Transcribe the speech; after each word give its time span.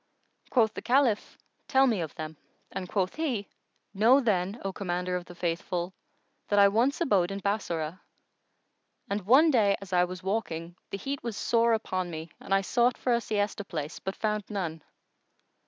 Quoth 0.49 0.73
the 0.73 0.81
Caliph, 0.81 1.37
"Tell 1.67 1.85
me 1.85 2.01
of 2.01 2.15
them," 2.15 2.35
and 2.71 2.89
quoth 2.89 3.13
he, 3.17 3.47
"Know 3.93 4.19
then, 4.19 4.59
O 4.65 4.73
Commander 4.73 5.15
of 5.15 5.25
the 5.25 5.35
Faithful, 5.35 5.93
that 6.47 6.57
I 6.57 6.69
once 6.69 7.01
abode 7.01 7.29
in 7.29 7.39
Bassorah, 7.39 8.01
and 9.11 9.21
one 9.27 9.51
day, 9.51 9.77
as 9.79 9.93
I 9.93 10.05
was 10.05 10.23
walking, 10.23 10.75
the 10.89 10.97
heat 10.97 11.21
was 11.21 11.37
sore 11.37 11.73
upon 11.73 12.09
me 12.09 12.31
and 12.39 12.51
I 12.51 12.61
sought 12.61 12.97
for 12.97 13.13
a 13.13 13.21
siesta 13.21 13.63
place 13.63 13.99
but 13.99 14.15
found 14.15 14.45
none. 14.49 14.81